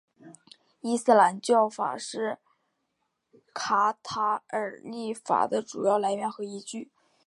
[0.79, 2.39] 伊斯兰教法是
[3.53, 6.89] 卡塔尔立法的主要来源和依据。